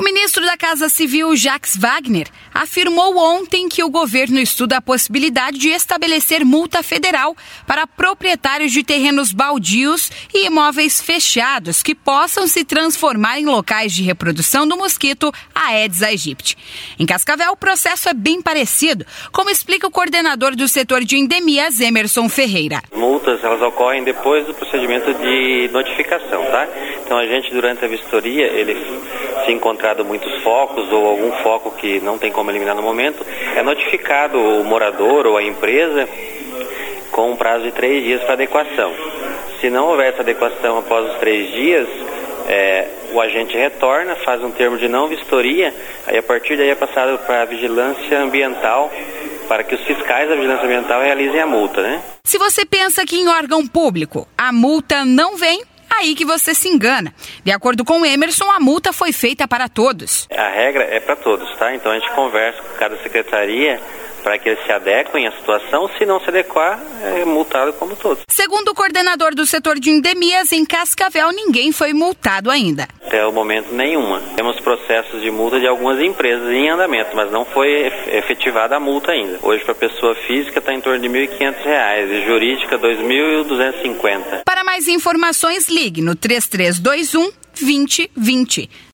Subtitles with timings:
[0.00, 5.58] O ministro da Casa Civil, Jacques Wagner, afirmou ontem que o governo estuda a possibilidade
[5.58, 12.64] de estabelecer multa federal para proprietários de terrenos baldios e imóveis fechados que possam se
[12.64, 16.56] transformar em locais de reprodução do mosquito Aedes aegypti.
[16.98, 21.78] Em Cascavel, o processo é bem parecido, como explica o coordenador do setor de endemias,
[21.78, 22.80] Emerson Ferreira.
[22.96, 26.66] Multas, elas ocorrem depois do procedimento de notificação, tá?
[27.04, 28.74] Então a gente, durante a vistoria, ele
[29.44, 29.52] se
[29.90, 33.24] encontrado muitos focos ou algum foco que não tem como eliminar no momento,
[33.56, 36.08] é notificado o morador ou a empresa
[37.10, 38.92] com um prazo de três dias para adequação.
[39.60, 41.88] Se não houver essa adequação após os três dias,
[42.48, 45.74] é, o agente retorna, faz um termo de não vistoria,
[46.06, 48.90] aí a partir daí é passado para a vigilância ambiental
[49.48, 52.00] para que os fiscais da vigilância ambiental realizem a multa, né?
[52.24, 56.68] Se você pensa que em órgão público a multa não vem, aí que você se
[56.68, 57.12] engana.
[57.44, 60.26] De acordo com o Emerson, a multa foi feita para todos.
[60.30, 61.74] A regra é para todos, tá?
[61.74, 63.80] Então a gente conversa com cada secretaria
[64.22, 65.88] para que eles se adequem à situação.
[65.98, 68.22] Se não se adequar, é multado como todos.
[68.28, 72.88] Segundo o coordenador do setor de endemias, em Cascavel ninguém foi multado ainda.
[73.06, 74.20] Até o momento, nenhuma.
[74.36, 79.12] Temos processos de multa de algumas empresas em andamento, mas não foi efetivada a multa
[79.12, 79.38] ainda.
[79.42, 84.42] Hoje, para pessoa física, está em torno de R$ 1.500 e jurídica R$ 2.250.
[84.80, 88.70] Mais informações, ligue no 3321 2020.